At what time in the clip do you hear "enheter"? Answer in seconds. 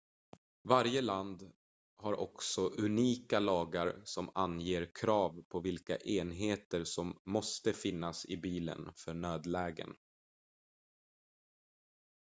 5.97-6.83